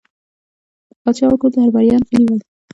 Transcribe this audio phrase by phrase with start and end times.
[1.01, 2.41] پاچا او ټول درباريان غلي ول.